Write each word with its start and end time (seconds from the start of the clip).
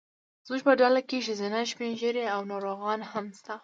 زموږ 0.45 0.61
په 0.67 0.73
ډله 0.79 0.99
کې 1.09 1.23
ښځینه، 1.25 1.59
سپین 1.71 1.91
ږیري 2.01 2.23
او 2.33 2.39
ناروغان 2.51 2.99
هم 3.11 3.25
شته. 3.37 3.53